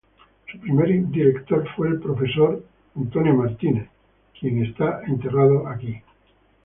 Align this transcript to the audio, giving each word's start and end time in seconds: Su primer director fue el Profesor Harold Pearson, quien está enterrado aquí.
Su 0.51 0.57
primer 0.57 0.89
director 1.11 1.69
fue 1.75 1.89
el 1.89 1.99
Profesor 1.99 2.63
Harold 2.95 3.55
Pearson, 3.59 3.87
quien 4.39 4.63
está 4.65 5.01
enterrado 5.05 5.67
aquí. 5.67 6.01